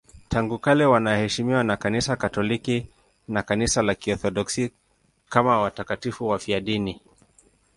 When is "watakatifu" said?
5.61-6.27